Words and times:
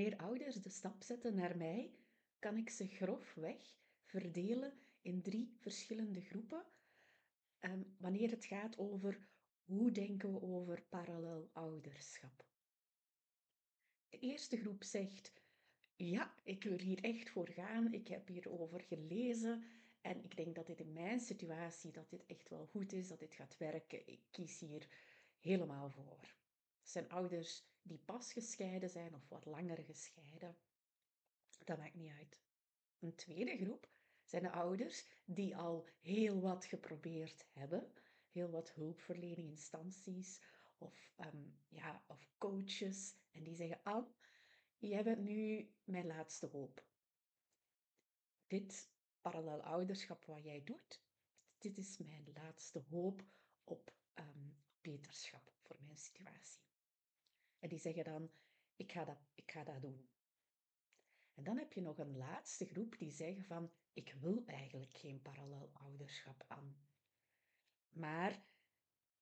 Wanneer 0.00 0.18
ouders 0.18 0.56
de 0.56 0.70
stap 0.70 1.02
zetten 1.02 1.34
naar 1.34 1.56
mij, 1.56 1.94
kan 2.38 2.56
ik 2.56 2.70
ze 2.70 2.86
grofweg 2.86 3.76
verdelen 4.04 4.72
in 5.02 5.22
drie 5.22 5.56
verschillende 5.58 6.20
groepen. 6.20 6.64
Ehm, 7.58 7.82
wanneer 7.98 8.30
het 8.30 8.44
gaat 8.44 8.78
over 8.78 9.28
hoe 9.64 9.90
denken 9.90 10.32
we 10.32 10.42
over 10.42 10.82
parallel 10.88 11.50
ouderschap. 11.52 12.44
De 14.08 14.18
eerste 14.18 14.56
groep 14.56 14.84
zegt, 14.84 15.32
ja, 15.96 16.34
ik 16.42 16.64
wil 16.64 16.78
hier 16.78 17.04
echt 17.04 17.30
voor 17.30 17.48
gaan. 17.48 17.92
Ik 17.92 18.08
heb 18.08 18.28
hierover 18.28 18.80
gelezen 18.80 19.64
en 20.00 20.24
ik 20.24 20.36
denk 20.36 20.54
dat 20.54 20.66
dit 20.66 20.80
in 20.80 20.92
mijn 20.92 21.20
situatie, 21.20 21.92
dat 21.92 22.10
dit 22.10 22.26
echt 22.26 22.48
wel 22.48 22.66
goed 22.66 22.92
is, 22.92 23.08
dat 23.08 23.18
dit 23.18 23.34
gaat 23.34 23.58
werken. 23.58 24.06
Ik 24.06 24.20
kies 24.30 24.60
hier 24.60 24.88
helemaal 25.40 25.90
voor. 25.90 26.39
Zijn 26.90 27.08
ouders 27.08 27.64
die 27.82 27.98
pas 27.98 28.32
gescheiden 28.32 28.90
zijn 28.90 29.14
of 29.14 29.28
wat 29.28 29.44
langer 29.44 29.82
gescheiden. 29.84 30.56
Dat 31.64 31.78
maakt 31.78 31.94
niet 31.94 32.12
uit. 32.12 32.42
Een 32.98 33.14
tweede 33.14 33.56
groep 33.56 33.88
zijn 34.24 34.42
de 34.42 34.50
ouders 34.50 35.06
die 35.24 35.56
al 35.56 35.88
heel 36.00 36.40
wat 36.40 36.64
geprobeerd 36.64 37.46
hebben, 37.52 37.92
heel 38.30 38.50
wat 38.50 38.72
hulpverlening 38.72 39.48
instanties 39.48 40.42
of, 40.78 41.12
ehm, 41.16 41.48
ja, 41.68 42.04
of 42.06 42.28
coaches. 42.38 43.14
En 43.30 43.42
die 43.42 43.54
zeggen, 43.54 43.82
Anne, 43.82 44.08
jij 44.78 45.02
bent 45.02 45.22
nu 45.22 45.70
mijn 45.84 46.06
laatste 46.06 46.46
hoop. 46.46 46.84
Dit 48.46 48.90
parallel 49.20 49.62
ouderschap 49.62 50.24
wat 50.24 50.44
jij 50.44 50.64
doet, 50.64 51.02
dit 51.58 51.78
is 51.78 51.98
mijn 51.98 52.32
laatste 52.34 52.78
hoop 52.78 53.24
op 53.64 53.94
um, 54.14 54.56
beterschap 54.80 55.52
voor 55.58 55.76
mijn 55.82 55.98
situatie. 55.98 56.69
En 57.60 57.68
die 57.68 57.78
zeggen 57.78 58.04
dan, 58.04 58.30
ik 58.76 58.92
ga 58.92 59.04
dat, 59.04 59.18
ik 59.34 59.50
ga 59.50 59.64
dat 59.64 59.82
doen. 59.82 60.08
En 61.34 61.44
dan 61.44 61.58
heb 61.58 61.72
je 61.72 61.80
nog 61.80 61.98
een 61.98 62.16
laatste 62.16 62.66
groep 62.66 62.98
die 62.98 63.10
zeggen 63.10 63.44
van, 63.44 63.70
ik 63.92 64.16
wil 64.20 64.42
eigenlijk 64.46 64.92
geen 64.92 65.22
parallel 65.22 65.70
ouderschap 65.72 66.44
aan. 66.48 66.76
Maar 67.88 68.42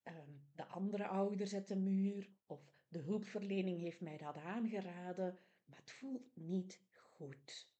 um, 0.05 0.49
de 0.55 0.67
andere 0.67 1.07
ouders 1.07 1.55
uit 1.55 1.69
de 1.69 1.77
muur 1.77 2.31
of 2.47 2.85
de 2.89 2.99
hulpverlening 2.99 3.81
heeft 3.81 4.01
mij 4.01 4.17
dat 4.17 4.37
aangeraden, 4.37 5.39
maar 5.65 5.79
het 5.79 5.91
voelt 5.91 6.37
niet 6.37 6.81
goed. 6.93 7.71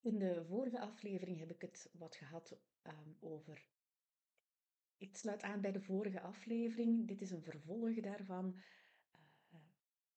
In 0.00 0.18
de 0.18 0.44
vorige 0.44 0.80
aflevering 0.80 1.38
heb 1.38 1.50
ik 1.50 1.60
het 1.60 1.90
wat 1.92 2.16
gehad 2.16 2.58
um, 2.82 3.16
over. 3.20 3.75
Ik 4.98 5.16
sluit 5.16 5.42
aan 5.42 5.60
bij 5.60 5.72
de 5.72 5.80
vorige 5.80 6.20
aflevering. 6.20 7.08
Dit 7.08 7.20
is 7.20 7.30
een 7.30 7.42
vervolg 7.42 8.00
daarvan. 8.00 8.60
Uh, 9.52 9.60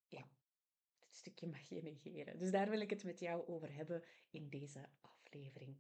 ja, 0.07 0.29
dit 0.99 1.15
stukje 1.15 1.47
mag 1.47 1.69
je 1.69 1.81
negeren. 1.81 2.37
Dus 2.37 2.51
daar 2.51 2.69
wil 2.69 2.79
ik 2.79 2.89
het 2.89 3.03
met 3.03 3.19
jou 3.19 3.47
over 3.47 3.73
hebben 3.73 4.03
in 4.29 4.49
deze 4.49 4.89
aflevering. 5.01 5.77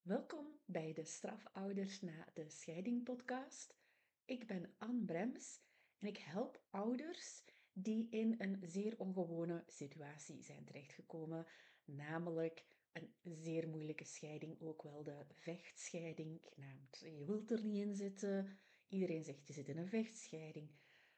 Welkom 0.00 0.60
bij 0.64 0.92
de 0.92 1.04
Strafouders 1.04 2.00
na 2.00 2.30
de 2.34 2.48
Scheiding 2.48 3.04
podcast. 3.04 3.76
Ik 4.24 4.46
ben 4.46 4.74
Anne 4.78 5.04
Brems 5.04 5.60
en 5.98 6.08
ik 6.08 6.16
help 6.16 6.62
ouders 6.70 7.44
die 7.72 8.08
in 8.10 8.34
een 8.38 8.62
zeer 8.62 8.98
ongewone 8.98 9.64
situatie 9.66 10.42
zijn 10.42 10.64
terechtgekomen, 10.64 11.46
namelijk 11.84 12.64
een 12.98 13.36
zeer 13.36 13.68
moeilijke 13.68 14.04
scheiding, 14.04 14.60
ook 14.60 14.82
wel 14.82 15.02
de 15.02 15.24
vechtscheiding 15.28 16.40
genaamd. 16.42 16.98
Je 16.98 17.24
wilt 17.24 17.50
er 17.50 17.64
niet 17.64 17.82
in 17.82 17.94
zitten, 17.94 18.58
iedereen 18.88 19.24
zegt 19.24 19.46
je 19.46 19.52
zit 19.52 19.68
in 19.68 19.78
een 19.78 19.88
vechtscheiding, 19.88 20.70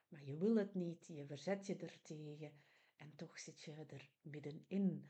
maar 0.07 0.23
je 0.23 0.37
wil 0.37 0.55
het 0.55 0.73
niet, 0.73 1.07
je 1.07 1.25
verzet 1.25 1.65
je 1.65 1.75
er 1.75 2.01
tegen 2.01 2.51
en 2.95 3.15
toch 3.15 3.39
zit 3.39 3.61
je 3.61 3.71
er 3.87 4.09
middenin. 4.21 5.09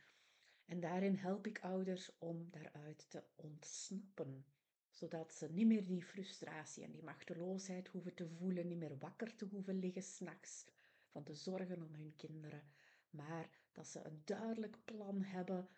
En 0.66 0.80
daarin 0.80 1.16
help 1.16 1.48
ik 1.48 1.60
ouders 1.60 2.18
om 2.18 2.48
daaruit 2.52 3.10
te 3.10 3.24
ontsnappen, 3.36 4.46
zodat 4.90 5.34
ze 5.34 5.52
niet 5.52 5.68
meer 5.68 5.86
die 5.86 6.04
frustratie 6.04 6.84
en 6.84 6.92
die 6.92 7.04
machteloosheid 7.04 7.88
hoeven 7.88 8.14
te 8.14 8.28
voelen, 8.28 8.68
niet 8.68 8.78
meer 8.78 8.98
wakker 8.98 9.36
te 9.36 9.46
hoeven 9.46 9.80
liggen 9.80 10.04
s'nachts 10.04 10.66
van 11.08 11.24
de 11.24 11.34
zorgen 11.34 11.82
om 11.84 11.94
hun 11.94 12.14
kinderen, 12.16 12.64
maar 13.10 13.50
dat 13.72 13.88
ze 13.88 14.06
een 14.06 14.22
duidelijk 14.26 14.78
plan 14.86 15.24
hebben. 15.24 15.70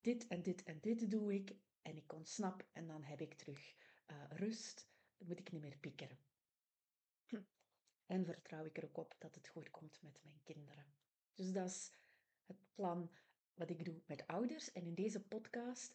Dit 0.00 0.26
en 0.26 0.42
dit 0.42 0.62
en 0.62 0.78
dit 0.80 1.10
doe 1.10 1.34
ik 1.34 1.54
en 1.82 1.96
ik 1.96 2.12
ontsnap 2.12 2.66
en 2.72 2.86
dan 2.86 3.02
heb 3.02 3.20
ik 3.20 3.34
terug 3.34 3.74
uh, 4.10 4.24
rust. 4.28 4.88
Dan 5.16 5.26
moet 5.26 5.38
ik 5.38 5.52
niet 5.52 5.62
meer 5.62 5.78
piekeren. 5.78 6.18
Hm. 7.26 7.40
En 8.06 8.24
vertrouw 8.24 8.64
ik 8.64 8.76
er 8.76 8.84
ook 8.84 8.96
op 8.96 9.14
dat 9.18 9.34
het 9.34 9.48
goed 9.48 9.70
komt 9.70 10.02
met 10.02 10.20
mijn 10.22 10.40
kinderen. 10.42 10.86
Dus 11.34 11.52
dat 11.52 11.68
is 11.68 11.92
het 12.46 12.56
plan 12.74 13.10
wat 13.54 13.70
ik 13.70 13.84
doe 13.84 14.00
met 14.06 14.26
ouders. 14.26 14.72
En 14.72 14.84
in 14.84 14.94
deze 14.94 15.20
podcast 15.20 15.94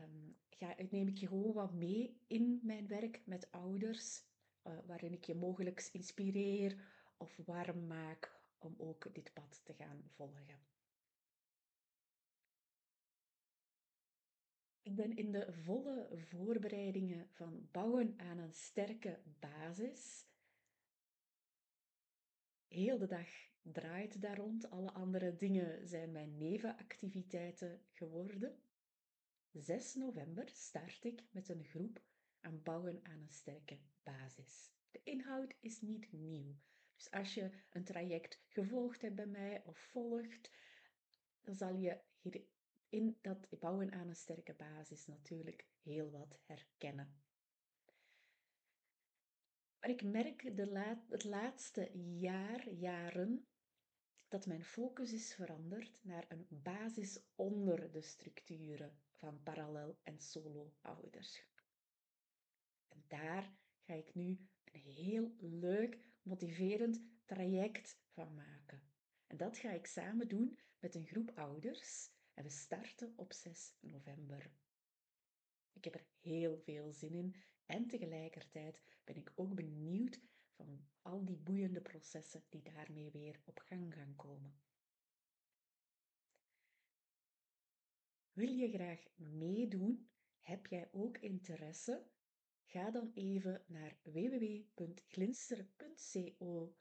um, 0.00 0.36
ga, 0.50 0.74
neem 0.90 1.08
ik 1.08 1.18
je 1.18 1.26
gewoon 1.26 1.52
wat 1.52 1.72
mee 1.72 2.20
in 2.26 2.60
mijn 2.62 2.86
werk 2.86 3.26
met 3.26 3.50
ouders, 3.50 4.22
uh, 4.64 4.78
waarin 4.86 5.12
ik 5.12 5.24
je 5.24 5.34
mogelijk 5.34 5.88
inspireer 5.92 6.92
of 7.16 7.36
warm 7.36 7.86
maak 7.86 8.40
om 8.58 8.74
ook 8.78 9.14
dit 9.14 9.32
pad 9.32 9.60
te 9.64 9.74
gaan 9.74 10.02
volgen. 10.08 10.73
Ik 14.84 14.94
ben 14.94 15.16
in 15.16 15.32
de 15.32 15.52
volle 15.52 16.08
voorbereidingen 16.12 17.28
van 17.30 17.68
bouwen 17.70 18.14
aan 18.16 18.38
een 18.38 18.52
sterke 18.52 19.18
basis. 19.38 20.26
Heel 22.68 22.98
de 22.98 23.06
dag 23.06 23.28
draait 23.62 24.20
daar 24.20 24.36
rond. 24.36 24.70
Alle 24.70 24.92
andere 24.92 25.36
dingen 25.36 25.88
zijn 25.88 26.12
mijn 26.12 26.36
nevenactiviteiten 26.36 27.80
geworden. 27.92 28.62
6 29.52 29.94
november 29.94 30.48
start 30.48 31.04
ik 31.04 31.22
met 31.30 31.48
een 31.48 31.64
groep 31.64 32.02
aan 32.40 32.62
bouwen 32.62 33.00
aan 33.02 33.20
een 33.20 33.32
sterke 33.32 33.78
basis. 34.02 34.70
De 34.90 35.00
inhoud 35.02 35.54
is 35.60 35.80
niet 35.80 36.12
nieuw. 36.12 36.54
Dus 36.96 37.10
als 37.10 37.34
je 37.34 37.50
een 37.70 37.84
traject 37.84 38.42
gevolgd 38.48 39.02
hebt 39.02 39.14
bij 39.14 39.26
mij 39.26 39.62
of 39.64 39.78
volgt, 39.78 40.50
dan 41.40 41.54
zal 41.54 41.76
je 41.76 42.00
hier 42.20 42.44
in 42.94 43.18
dat 43.20 43.48
bouwen 43.58 43.92
aan 43.92 44.08
een 44.08 44.16
sterke 44.16 44.54
basis 44.54 45.06
natuurlijk 45.06 45.66
heel 45.82 46.10
wat 46.10 46.38
herkennen. 46.46 47.22
Maar 49.80 49.90
ik 49.90 50.02
merk 50.02 50.56
de 50.56 50.96
het 51.08 51.24
laatste 51.24 51.90
jaar, 52.18 52.70
jaren, 52.70 53.46
dat 54.28 54.46
mijn 54.46 54.64
focus 54.64 55.12
is 55.12 55.34
veranderd 55.34 56.04
naar 56.04 56.24
een 56.28 56.46
basis 56.48 57.20
onder 57.34 57.90
de 57.90 58.02
structuren 58.02 58.98
van 59.10 59.42
parallel 59.42 59.98
en 60.02 60.20
solo 60.20 60.74
ouderschap. 60.80 61.62
En 62.88 63.04
daar 63.08 63.52
ga 63.80 63.94
ik 63.94 64.14
nu 64.14 64.48
een 64.64 64.80
heel 64.80 65.34
leuk, 65.38 65.98
motiverend 66.22 67.02
traject 67.24 67.98
van 68.08 68.34
maken. 68.34 68.82
En 69.26 69.36
dat 69.36 69.58
ga 69.58 69.70
ik 69.70 69.86
samen 69.86 70.28
doen 70.28 70.58
met 70.78 70.94
een 70.94 71.06
groep 71.06 71.30
ouders 71.34 72.12
en 72.34 72.42
we 72.42 72.50
starten 72.50 73.12
op 73.16 73.32
6 73.32 73.74
november. 73.80 74.50
Ik 75.72 75.84
heb 75.84 75.94
er 75.94 76.06
heel 76.20 76.58
veel 76.58 76.92
zin 76.92 77.14
in 77.14 77.34
en 77.66 77.86
tegelijkertijd 77.86 78.80
ben 79.04 79.16
ik 79.16 79.32
ook 79.34 79.54
benieuwd 79.54 80.20
van 80.56 80.86
al 81.02 81.24
die 81.24 81.36
boeiende 81.36 81.80
processen 81.80 82.44
die 82.48 82.62
daarmee 82.62 83.10
weer 83.10 83.40
op 83.44 83.58
gang 83.58 83.94
gaan 83.94 84.16
komen. 84.16 84.62
Wil 88.32 88.50
je 88.50 88.70
graag 88.70 89.06
meedoen? 89.14 90.08
Heb 90.40 90.66
jij 90.66 90.88
ook 90.92 91.18
interesse? 91.18 92.06
Ga 92.64 92.90
dan 92.90 93.10
even 93.14 93.64
naar 93.66 93.96
www.glinster.co. 94.02 96.76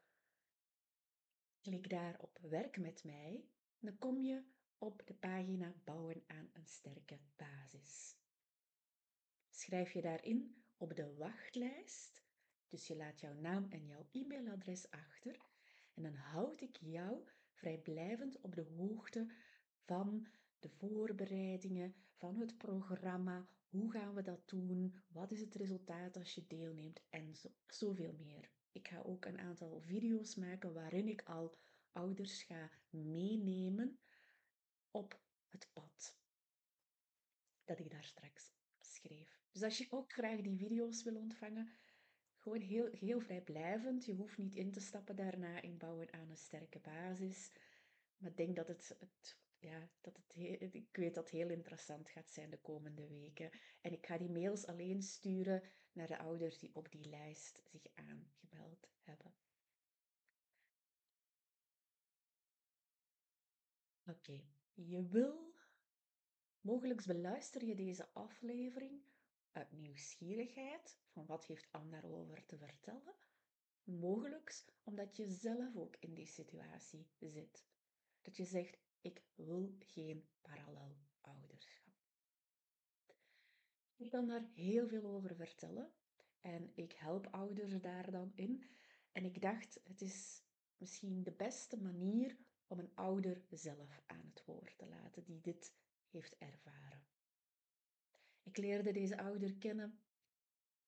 Klik 1.61 1.89
daar 1.89 2.19
op 2.19 2.39
Werk 2.41 2.77
met 2.77 3.03
mij. 3.03 3.45
Dan 3.79 3.97
kom 3.97 4.21
je 4.21 4.43
op 4.83 5.01
de 5.05 5.13
pagina 5.13 5.73
Bouwen 5.83 6.23
aan 6.27 6.49
een 6.53 6.67
sterke 6.67 7.19
basis. 7.35 8.15
Schrijf 9.49 9.91
je 9.91 10.01
daarin 10.01 10.63
op 10.77 10.95
de 10.95 11.15
wachtlijst 11.15 12.23
dus 12.69 12.87
je 12.87 12.95
laat 12.95 13.19
jouw 13.19 13.33
naam 13.33 13.67
en 13.69 13.85
jouw 13.85 14.07
e-mailadres 14.11 14.91
achter 14.91 15.37
en 15.93 16.03
dan 16.03 16.15
houd 16.15 16.61
ik 16.61 16.77
jou 16.77 17.27
vrijblijvend 17.51 18.41
op 18.41 18.55
de 18.55 18.65
hoogte 18.77 19.27
van 19.85 20.27
de 20.59 20.69
voorbereidingen, 20.69 21.95
van 22.15 22.39
het 22.39 22.57
programma, 22.57 23.47
hoe 23.69 23.91
gaan 23.91 24.13
we 24.13 24.21
dat 24.21 24.49
doen, 24.49 24.95
wat 25.07 25.31
is 25.31 25.39
het 25.39 25.55
resultaat 25.55 26.17
als 26.17 26.35
je 26.35 26.47
deelneemt 26.47 27.01
en 27.09 27.35
zo, 27.35 27.49
zoveel 27.67 28.13
meer. 28.13 28.49
Ik 28.71 28.87
ga 28.87 29.01
ook 29.01 29.25
een 29.25 29.39
aantal 29.39 29.81
video's 29.81 30.35
maken 30.35 30.73
waarin 30.73 31.07
ik 31.07 31.21
al 31.21 31.57
ouders 31.91 32.43
ga 32.43 32.71
meenemen 32.89 33.99
op 34.93 35.19
het 35.47 35.67
pad 35.73 36.17
dat 37.63 37.79
ik 37.79 37.91
daar 37.91 38.03
straks 38.03 38.51
schreef. 38.79 39.41
Dus 39.51 39.63
als 39.63 39.77
je 39.77 39.87
ook 39.89 40.11
graag 40.13 40.41
die 40.41 40.57
video's 40.57 41.03
wil 41.03 41.15
ontvangen, 41.15 41.73
Gewoon 42.43 42.61
heel, 42.61 42.89
heel 42.91 43.19
vrijblijvend. 43.19 44.05
Je 44.05 44.13
hoeft 44.13 44.37
niet 44.37 44.55
in 44.55 44.71
te 44.71 44.79
stappen 44.79 45.15
daarna 45.15 45.61
in 45.61 45.77
bouwen 45.77 46.13
aan 46.13 46.29
een 46.29 46.37
sterke 46.37 46.79
basis. 46.79 47.51
Maar 48.17 48.29
ik 48.29 48.37
denk 48.37 48.55
dat 48.55 48.67
het, 48.67 48.95
het 48.99 49.37
ja, 49.59 49.89
dat 50.01 50.17
het 50.17 50.35
ik 50.75 50.95
weet 50.95 51.15
dat 51.15 51.23
het 51.23 51.33
heel 51.33 51.49
interessant 51.49 52.09
gaat 52.09 52.31
zijn 52.31 52.49
de 52.49 52.57
komende 52.57 53.07
weken. 53.07 53.51
En 53.81 53.91
ik 53.91 54.05
ga 54.05 54.17
die 54.17 54.29
mails 54.29 54.67
alleen 54.67 55.01
sturen 55.01 55.63
naar 55.91 56.07
de 56.07 56.17
ouders 56.17 56.59
die 56.59 56.75
op 56.75 56.91
die 56.91 57.09
lijst 57.09 57.61
zich 57.63 57.85
aangemeld 57.93 58.89
hebben. 59.03 59.33
Oké, 64.05 64.43
je 64.73 65.07
wil, 65.07 65.53
mogelijk 66.61 67.05
beluister 67.05 67.65
je 67.65 67.75
deze 67.75 68.09
aflevering 68.13 69.01
uit 69.51 69.71
nieuwsgierigheid, 69.71 70.99
van 71.07 71.25
wat 71.25 71.45
heeft 71.45 71.71
Anne 71.71 71.89
daarover 71.89 72.45
te 72.45 72.57
vertellen? 72.57 73.15
Mogelijk 73.83 74.65
omdat 74.83 75.15
je 75.15 75.27
zelf 75.27 75.75
ook 75.75 75.95
in 75.99 76.13
die 76.13 76.27
situatie 76.27 77.07
zit. 77.19 77.65
Dat 78.21 78.37
je 78.37 78.45
zegt, 78.45 78.77
ik 79.01 79.23
wil 79.35 79.75
geen 79.79 80.27
parallel 80.41 80.97
ouderschap. 81.21 81.93
Ik 83.95 84.09
kan 84.09 84.27
daar 84.27 84.49
heel 84.53 84.87
veel 84.87 85.05
over 85.05 85.35
vertellen 85.35 85.93
en 86.41 86.71
ik 86.75 86.91
help 86.91 87.27
ouders 87.27 87.81
daar 87.81 88.11
dan 88.11 88.31
in. 88.35 88.69
En 89.11 89.25
ik 89.25 89.41
dacht, 89.41 89.79
het 89.83 90.01
is 90.01 90.43
misschien 90.77 91.23
de 91.23 91.31
beste 91.31 91.77
manier 91.77 92.37
om 92.73 92.79
een 92.79 92.95
ouder 92.95 93.41
zelf 93.49 94.01
aan 94.05 94.25
het 94.33 94.45
woord 94.45 94.77
te 94.77 94.87
laten 94.87 95.23
die 95.23 95.41
dit 95.41 95.73
heeft 96.09 96.37
ervaren. 96.37 97.05
Ik 98.43 98.57
leerde 98.57 98.91
deze 98.91 99.17
ouder 99.17 99.55
kennen. 99.55 99.99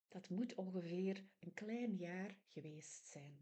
Dat 0.08 0.30
moet 0.30 0.56
ongeveer 0.56 1.26
een 1.40 1.54
klein 1.54 1.96
jaar 1.96 2.38
geweest 2.48 3.08
zijn. 3.08 3.38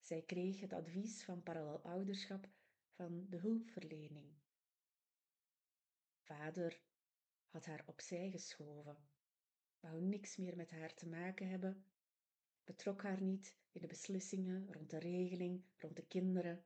Zij 0.00 0.22
kreeg 0.22 0.60
het 0.60 0.72
advies 0.72 1.24
van 1.24 1.42
parallel 1.42 1.82
ouderschap 1.82 2.48
van 2.90 3.26
de 3.28 3.36
hulpverlening. 3.36 4.32
Vader 6.18 6.80
had 7.48 7.66
haar 7.66 7.82
opzij 7.86 8.30
geschoven, 8.30 8.96
wou 9.80 10.02
niks 10.02 10.36
meer 10.36 10.56
met 10.56 10.70
haar 10.70 10.94
te 10.94 11.08
maken 11.08 11.48
hebben, 11.48 11.84
betrok 12.64 13.02
haar 13.02 13.22
niet 13.22 13.56
in 13.72 13.80
de 13.80 13.86
beslissingen 13.86 14.72
rond 14.72 14.90
de 14.90 14.98
regeling, 14.98 15.64
rond 15.76 15.96
de 15.96 16.06
kinderen. 16.06 16.64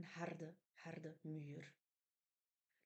Een 0.00 0.06
harde, 0.06 0.54
harde 0.72 1.16
muur, 1.20 1.74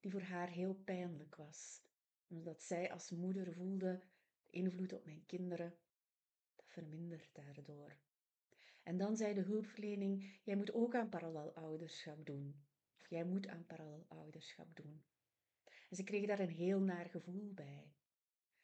die 0.00 0.10
voor 0.10 0.20
haar 0.20 0.48
heel 0.48 0.74
pijnlijk 0.74 1.36
was, 1.36 1.82
omdat 2.26 2.62
zij 2.62 2.92
als 2.92 3.10
moeder 3.10 3.52
voelde, 3.52 4.02
de 4.44 4.50
invloed 4.50 4.92
op 4.92 5.04
mijn 5.04 5.26
kinderen, 5.26 5.74
dat 6.56 6.66
vermindert 6.68 7.34
daardoor. 7.34 7.96
En 8.82 8.96
dan 8.96 9.16
zei 9.16 9.34
de 9.34 9.40
hulpverlening, 9.40 10.40
jij 10.44 10.56
moet 10.56 10.72
ook 10.72 10.94
aan 10.94 11.08
parallel 11.08 11.54
ouderschap 11.54 12.26
doen. 12.26 12.64
Of 13.00 13.08
jij 13.08 13.24
moet 13.24 13.48
aan 13.48 13.66
parallel 13.66 14.06
ouderschap 14.08 14.76
doen. 14.76 15.04
En 15.90 15.96
ze 15.96 16.04
kregen 16.04 16.28
daar 16.28 16.40
een 16.40 16.48
heel 16.48 16.80
naar 16.80 17.06
gevoel 17.06 17.52
bij. 17.52 17.94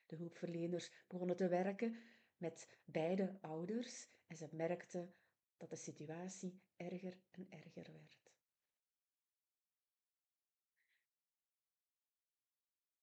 De 0.07 0.17
hulpverleners 0.17 0.91
begonnen 1.09 1.37
te 1.37 1.49
werken 1.49 1.97
met 2.37 2.79
beide 2.85 3.39
ouders 3.41 4.09
en 4.27 4.37
ze 4.37 4.49
merkten 4.53 5.15
dat 5.57 5.71
de 5.71 5.77
situatie 5.77 6.61
erger 6.77 7.19
en 7.31 7.47
erger 7.51 7.93
werd. 7.93 8.20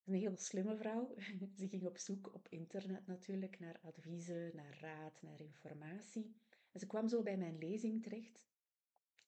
Een 0.08 0.14
heel 0.14 0.36
slimme 0.36 0.76
vrouw. 0.76 1.14
Ze 1.58 1.68
ging 1.68 1.86
op 1.86 1.98
zoek 1.98 2.34
op 2.34 2.48
internet 2.48 3.06
natuurlijk 3.06 3.58
naar 3.58 3.80
adviezen, 3.82 4.56
naar 4.56 4.78
raad, 4.80 5.22
naar 5.22 5.40
informatie. 5.40 6.36
En 6.72 6.80
ze 6.80 6.86
kwam 6.86 7.08
zo 7.08 7.22
bij 7.22 7.36
mijn 7.36 7.58
lezing 7.58 8.02
terecht. 8.02 8.48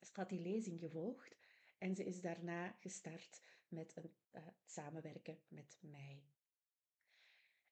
Ze 0.01 0.11
had 0.13 0.29
die 0.29 0.41
lezing 0.41 0.81
gevolgd 0.81 1.37
en 1.79 1.97
ze 1.97 2.05
is 2.05 2.21
daarna 2.21 2.77
gestart 2.81 3.43
met 3.69 3.97
een, 3.97 4.15
uh, 4.33 4.47
samenwerken 4.65 5.39
met 5.49 5.79
mij. 5.81 6.23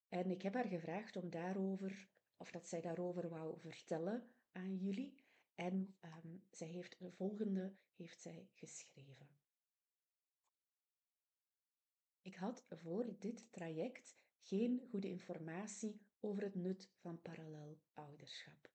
En 0.08 0.30
ik 0.30 0.42
heb 0.42 0.54
haar 0.54 0.68
gevraagd 0.68 1.16
om 1.16 1.30
daarover, 1.30 2.08
of 2.36 2.50
dat 2.50 2.68
zij 2.68 2.80
daarover 2.80 3.28
wou 3.28 3.60
vertellen 3.60 4.30
aan 4.52 4.76
jullie. 4.76 5.24
En 5.54 5.96
um, 6.24 6.42
zij 6.50 6.68
heeft 6.68 6.98
de 6.98 7.10
volgende 7.10 7.76
heeft 7.96 8.20
zij 8.20 8.48
geschreven. 8.54 9.37
Ik 12.28 12.34
had 12.34 12.64
voor 12.68 13.18
dit 13.18 13.52
traject 13.52 14.16
geen 14.40 14.80
goede 14.90 15.08
informatie 15.08 16.00
over 16.20 16.42
het 16.42 16.54
nut 16.54 16.90
van 16.94 17.22
parallel 17.22 17.80
ouderschap. 17.94 18.70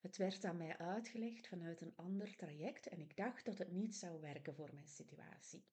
Het 0.00 0.16
werd 0.16 0.44
aan 0.44 0.56
mij 0.56 0.76
uitgelegd 0.76 1.48
vanuit 1.48 1.80
een 1.80 1.96
ander 1.96 2.36
traject 2.36 2.86
en 2.86 3.00
ik 3.00 3.16
dacht 3.16 3.44
dat 3.44 3.58
het 3.58 3.72
niet 3.72 3.96
zou 3.96 4.20
werken 4.20 4.54
voor 4.54 4.74
mijn 4.74 4.88
situatie. 4.88 5.64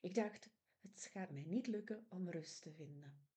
Ik 0.00 0.14
dacht, 0.14 0.50
het 0.80 1.08
gaat 1.12 1.30
mij 1.30 1.44
niet 1.44 1.66
lukken 1.66 2.06
om 2.08 2.28
rust 2.28 2.62
te 2.62 2.72
vinden. 2.72 3.28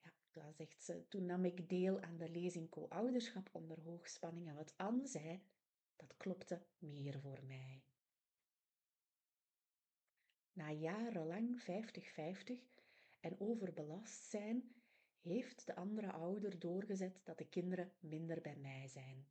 Ja, 0.00 0.12
dan 0.30 0.54
zegt 0.54 0.82
ze, 0.82 1.08
toen 1.08 1.26
nam 1.26 1.44
ik 1.44 1.68
deel 1.68 2.00
aan 2.00 2.16
de 2.16 2.30
lezing 2.30 2.70
co-ouderschap 2.70 3.48
onder 3.52 3.80
hoogspanning 3.80 4.48
en 4.48 4.54
wat 4.54 4.76
Anne 4.76 5.06
zei, 5.06 5.42
dat 5.96 6.16
klopte 6.16 6.66
meer 6.78 7.20
voor 7.20 7.44
mij. 7.44 7.85
Na 10.56 10.70
jarenlang 10.72 11.60
50-50 11.60 11.64
en 13.20 13.40
overbelast 13.40 14.24
zijn, 14.24 14.74
heeft 15.20 15.66
de 15.66 15.74
andere 15.74 16.12
ouder 16.12 16.58
doorgezet 16.58 17.20
dat 17.24 17.38
de 17.38 17.48
kinderen 17.48 17.92
minder 17.98 18.40
bij 18.40 18.56
mij 18.56 18.88
zijn. 18.88 19.26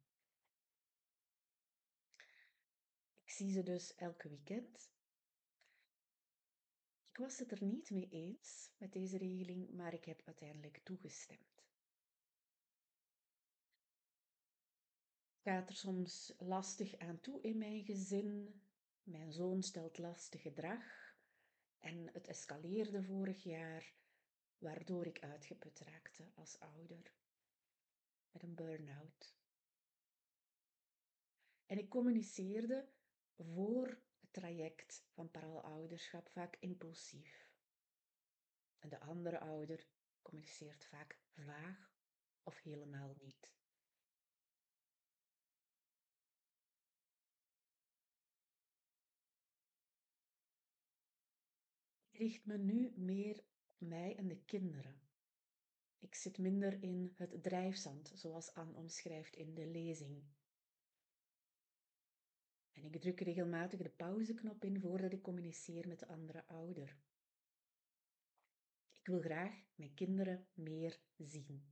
Ik 3.23 3.31
zie 3.31 3.51
ze 3.51 3.63
dus 3.63 3.95
elke 3.95 4.29
weekend. 4.29 4.91
Ik 7.03 7.17
was 7.17 7.39
het 7.39 7.51
er 7.51 7.63
niet 7.63 7.89
mee 7.89 8.09
eens 8.09 8.71
met 8.77 8.93
deze 8.93 9.17
regeling, 9.17 9.69
maar 9.71 9.93
ik 9.93 10.05
heb 10.05 10.21
uiteindelijk 10.25 10.77
toegestemd. 10.83 11.65
Gaat 15.41 15.69
er 15.69 15.75
soms 15.75 16.33
lastig 16.37 16.97
aan 16.97 17.19
toe 17.19 17.41
in 17.41 17.57
mijn 17.57 17.83
gezin? 17.83 18.61
Mijn 19.03 19.31
zoon 19.31 19.63
stelt 19.63 19.97
lastig 19.97 20.41
gedrag 20.41 21.04
en 21.85 22.09
het 22.13 22.27
escaleerde 22.27 23.03
vorig 23.03 23.43
jaar 23.43 23.93
waardoor 24.57 25.05
ik 25.05 25.19
uitgeput 25.19 25.79
raakte 25.79 26.31
als 26.35 26.59
ouder. 26.59 27.13
Met 28.31 28.43
een 28.43 28.55
burn-out. 28.55 29.35
En 31.65 31.77
ik 31.77 31.89
communiceerde 31.89 32.89
voor 33.37 33.87
het 34.19 34.33
traject 34.33 35.05
van 35.13 35.31
parallelouderschap 35.31 36.29
vaak 36.29 36.55
impulsief. 36.59 37.49
En 38.79 38.89
de 38.89 38.99
andere 38.99 39.39
ouder 39.39 39.87
communiceert 40.21 40.85
vaak 40.85 41.19
vaag 41.33 41.93
of 42.43 42.61
helemaal 42.61 43.15
niet. 43.19 43.51
Richt 52.17 52.45
me 52.45 52.57
nu 52.57 52.93
meer 52.95 53.43
mij 53.77 54.15
en 54.15 54.27
de 54.27 54.37
kinderen. 54.45 55.01
Ik 55.99 56.15
zit 56.15 56.37
minder 56.37 56.83
in 56.83 57.13
het 57.15 57.43
drijfzand, 57.43 58.11
zoals 58.15 58.53
Anne 58.53 58.73
omschrijft 58.73 59.35
in 59.35 59.53
de 59.53 59.65
lezing. 59.65 60.23
En 62.71 62.83
ik 62.83 63.01
druk 63.01 63.19
regelmatig 63.19 63.81
de 63.81 63.89
pauzeknop 63.89 64.63
in 64.63 64.79
voordat 64.79 65.13
ik 65.13 65.21
communiceer 65.21 65.87
met 65.87 65.99
de 65.99 66.07
andere 66.07 66.47
ouder. 66.47 66.97
Ik 68.93 69.07
wil 69.07 69.21
graag 69.21 69.63
mijn 69.75 69.93
kinderen 69.93 70.47
meer 70.53 70.99
zien. 71.17 71.63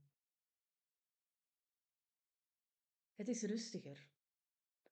Het 3.14 3.28
is 3.28 3.42
rustiger. 3.42 4.08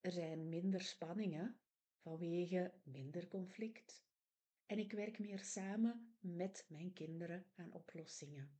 Er 0.01 0.13
zijn 0.13 0.49
minder 0.49 0.81
spanningen 0.81 1.61
vanwege 1.97 2.73
minder 2.85 3.29
conflict, 3.29 4.05
en 4.73 4.79
ik 4.79 4.93
werk 4.93 5.19
meer 5.19 5.38
samen 5.38 6.14
met 6.21 6.67
mijn 6.69 6.93
kinderen 6.93 7.47
aan 7.55 7.73
oplossingen. 7.73 8.50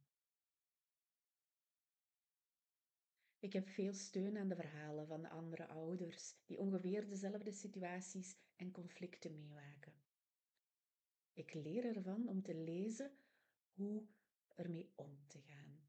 Ik 3.39 3.53
heb 3.53 3.69
veel 3.69 3.95
steun 3.95 4.39
aan 4.39 4.49
de 4.49 4.55
verhalen 4.55 5.07
van 5.07 5.23
de 5.23 5.29
andere 5.29 5.69
ouders 5.69 6.35
die 6.47 6.59
ongeveer 6.59 7.09
dezelfde 7.09 7.53
situaties 7.53 8.37
en 8.57 8.71
conflicten 8.71 9.35
meemaken. 9.35 9.93
Ik 11.33 11.55
leer 11.55 11.97
ervan 11.97 12.29
om 12.29 12.43
te 12.43 12.55
lezen 12.55 13.17
hoe 13.73 14.07
ermee 14.55 14.93
om 14.95 15.27
te 15.27 15.41
gaan. 15.41 15.89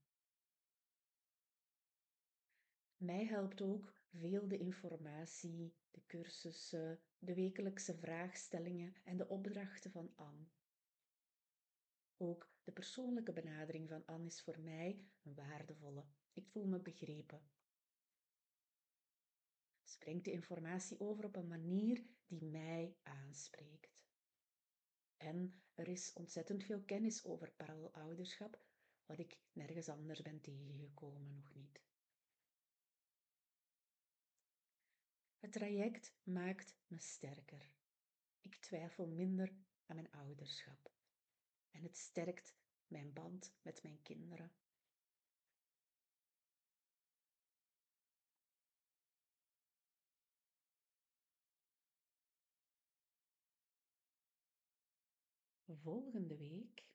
Mij 2.97 3.25
helpt 3.25 3.61
ook 3.61 4.02
veel 4.13 4.47
de 4.47 4.57
informatie, 4.57 5.73
de 5.91 6.01
cursussen, 6.05 6.99
de 7.19 7.33
wekelijkse 7.33 7.95
vraagstellingen 7.95 8.95
en 9.03 9.17
de 9.17 9.27
opdrachten 9.27 9.91
van 9.91 10.11
Anne. 10.15 10.45
Ook 12.17 12.51
de 12.63 12.71
persoonlijke 12.71 13.33
benadering 13.33 13.89
van 13.89 14.05
Anne 14.05 14.25
is 14.25 14.41
voor 14.41 14.59
mij 14.59 15.05
een 15.23 15.35
waardevolle. 15.35 16.05
Ik 16.33 16.47
voel 16.47 16.65
me 16.65 16.79
begrepen. 16.79 17.41
Ze 19.83 19.97
brengt 19.97 20.25
de 20.25 20.31
informatie 20.31 20.99
over 20.99 21.25
op 21.25 21.35
een 21.35 21.47
manier 21.47 22.03
die 22.27 22.43
mij 22.43 22.95
aanspreekt. 23.03 24.01
En 25.17 25.61
er 25.73 25.87
is 25.87 26.13
ontzettend 26.13 26.63
veel 26.63 26.81
kennis 26.81 27.23
over 27.25 27.51
parallelouderschap, 27.51 28.65
wat 29.05 29.19
ik 29.19 29.39
nergens 29.51 29.89
anders 29.89 30.21
ben 30.21 30.41
tegengekomen, 30.41 31.33
nog 31.33 31.53
niet. 31.53 31.81
Het 35.43 35.51
traject 35.51 36.13
maakt 36.23 36.75
me 36.87 36.97
sterker. 36.99 37.71
Ik 38.41 38.55
twijfel 38.55 39.07
minder 39.07 39.53
aan 39.85 39.95
mijn 39.95 40.11
ouderschap. 40.11 40.91
En 41.71 41.83
het 41.83 41.97
sterkt 41.97 42.55
mijn 42.87 43.13
band 43.13 43.53
met 43.61 43.83
mijn 43.83 44.01
kinderen. 44.01 44.51
Volgende 55.65 56.37
week. 56.37 56.85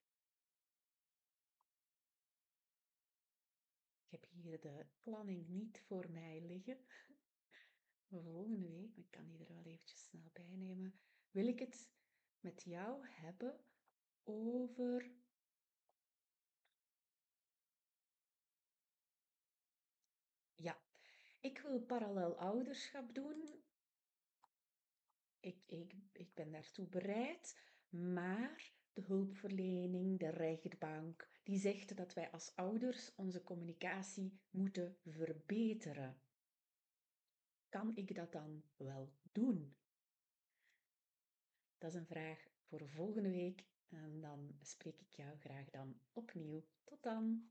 Ik 4.04 4.10
heb 4.10 4.26
hier 4.30 4.60
de 4.60 4.86
planning 5.02 5.48
niet 5.48 5.80
voor 5.80 6.10
mij 6.10 6.40
liggen. 6.40 6.86
Volgende 8.10 8.68
week, 8.68 8.96
ik 8.96 9.10
kan 9.10 9.28
die 9.28 9.38
er 9.38 9.54
wel 9.54 9.64
eventjes 9.64 10.04
snel 10.04 10.30
bij 10.32 10.56
nemen, 10.56 10.98
wil 11.30 11.46
ik 11.46 11.58
het 11.58 11.88
met 12.40 12.62
jou 12.62 13.06
hebben 13.08 13.60
over 14.24 15.10
Ja, 20.54 20.78
ik 21.40 21.58
wil 21.58 21.80
parallel 21.80 22.38
ouderschap 22.38 23.14
doen. 23.14 23.62
Ik, 25.40 25.62
ik, 25.66 25.94
ik 26.12 26.34
ben 26.34 26.50
daartoe 26.50 26.88
bereid, 26.88 27.60
maar 27.88 28.72
de 28.92 29.02
hulpverlening, 29.02 30.18
de 30.18 30.28
rechtbank, 30.30 31.28
die 31.42 31.58
zegt 31.58 31.96
dat 31.96 32.14
wij 32.14 32.30
als 32.30 32.52
ouders 32.56 33.14
onze 33.14 33.42
communicatie 33.42 34.40
moeten 34.50 34.98
verbeteren. 35.04 36.20
Kan 37.68 37.96
ik 37.96 38.14
dat 38.14 38.32
dan 38.32 38.62
wel 38.76 39.12
doen? 39.32 39.76
Dat 41.78 41.90
is 41.90 41.96
een 41.96 42.06
vraag 42.06 42.48
voor 42.60 42.88
volgende 42.88 43.30
week 43.30 43.64
en 43.88 44.20
dan 44.20 44.56
spreek 44.60 45.00
ik 45.00 45.12
jou 45.12 45.38
graag 45.38 45.70
dan 45.70 46.00
opnieuw. 46.12 46.64
Tot 46.84 47.02
dan! 47.02 47.50